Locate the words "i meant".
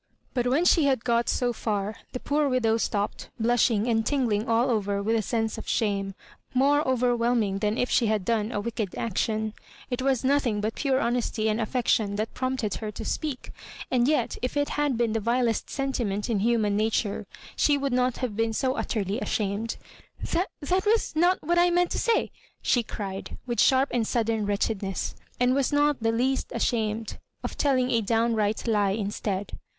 21.59-21.91